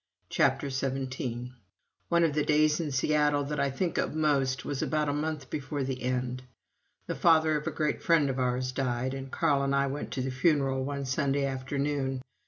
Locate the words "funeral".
10.31-10.83